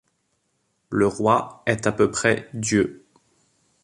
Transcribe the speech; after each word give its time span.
Le 0.89 1.05
roi 1.05 1.61
est 1.67 1.85
à 1.85 1.91
peu 1.91 2.09
près 2.09 2.49
Dieu. 2.55 3.05